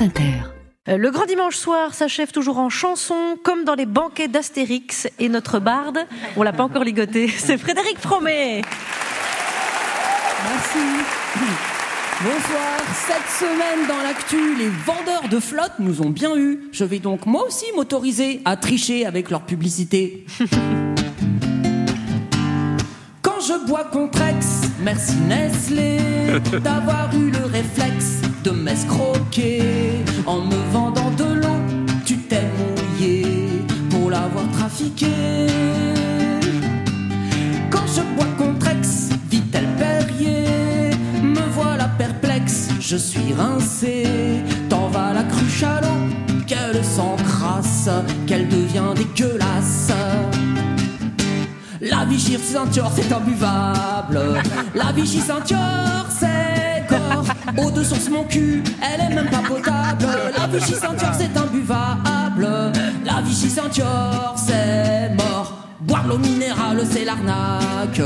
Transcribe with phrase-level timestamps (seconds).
[0.00, 0.32] France Inter.
[0.88, 5.06] Euh, Le grand dimanche soir s'achève toujours en chanson, comme dans les banquets d'Astérix.
[5.18, 5.98] Et notre barde,
[6.36, 8.62] on l'a pas encore ligoté, c'est Frédéric Fromet.
[10.48, 10.78] Merci.
[12.22, 12.80] Bonsoir.
[12.94, 16.68] Cette semaine dans l'actu, les vendeurs de flotte nous ont bien eu.
[16.72, 20.24] Je vais donc moi aussi m'autoriser à tricher avec leur publicité.
[23.22, 25.98] Quand je bois Contrex, merci Nestlé
[26.62, 27.79] d'avoir eu le réflexe
[28.44, 31.60] de m'escroquer en me vendant de l'eau.
[32.04, 35.46] Tu t'es mouillé pour l'avoir trafiqué.
[37.70, 40.90] Quand je bois Contrex, Vitel Perrier,
[41.22, 44.06] me voilà perplexe, je suis rincé.
[44.68, 47.88] T'en vas la cruche à l'eau, qu'elle s'encrasse,
[48.26, 49.92] qu'elle devient dégueulasse.
[51.80, 54.20] La Vichy Ceinture, c'est imbuvable.
[54.74, 56.50] La Vichy Ceinture, c'est.
[57.58, 60.06] Eau de source, mon cul, elle est même pas potable.
[60.36, 62.48] La Vichy Ceinture, c'est imbuvable.
[63.04, 65.58] La Vichy Ceinture, c'est mort.
[65.80, 68.00] Boire l'eau minérale, c'est l'arnaque.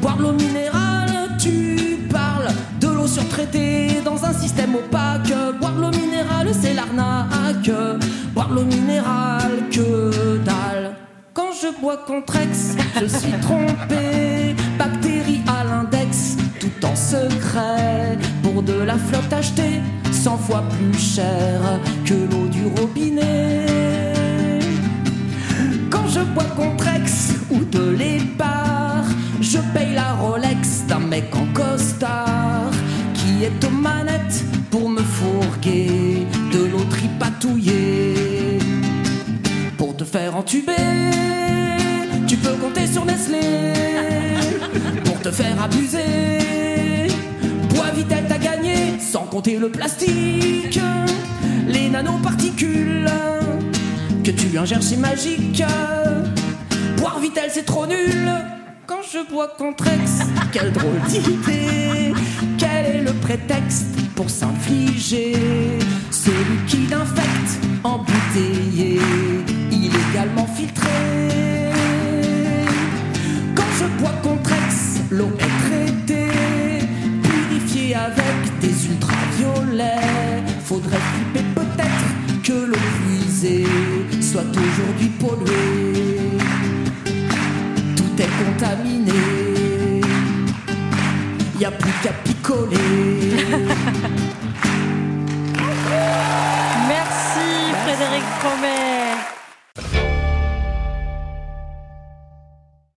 [0.00, 2.48] Boire l'eau minérale, tu parles
[2.80, 5.32] de l'eau surtraitée dans un système opaque.
[5.60, 7.70] Boire l'eau minérale, c'est l'arnaque.
[8.34, 10.96] Boire l'eau minérale, que dalle.
[11.32, 14.29] Quand je bois Contrex, je suis trompé.
[16.84, 18.18] En secret.
[18.42, 19.80] Pour de la flotte achetée,
[20.12, 21.60] 100 fois plus cher
[22.04, 23.66] que l'eau du robinet.
[25.90, 29.04] Quand je bois Contrex ou de l'épar,
[29.40, 32.70] je paye la Rolex d'un mec en costard
[33.14, 38.58] qui est aux manettes pour me fourguer de l'eau tripatouillée.
[39.76, 41.10] Pour te faire entuber,
[42.26, 43.72] tu peux compter sur Nestlé.
[45.04, 46.19] Pour te faire abuser,
[49.46, 50.78] le plastique,
[51.66, 53.10] les nanoparticules
[54.22, 55.62] que tu ingères c'est magique.
[56.98, 58.30] Boire Vitel c'est trop nul.
[58.86, 60.20] Quand je bois Contrex,
[60.52, 62.12] quelle drôle d'idée.
[62.58, 65.32] Quel est le prétexte pour s'infliger?
[66.10, 69.00] Ce liquide infect embouteillé,
[69.70, 71.70] illégalement filtré
[73.54, 76.86] Quand je bois Contrex, l'eau est traitée,
[77.22, 79.29] purifiée avec des ultraviolets.
[80.70, 83.66] Faudrait flipper peut-être que l'eau puisée
[84.22, 86.38] soit aujourd'hui polluée.
[87.96, 89.20] Tout est contaminé.
[91.58, 92.76] Y a plus qu'à picoler.
[96.88, 97.50] Merci
[97.82, 98.89] Frédéric Promet.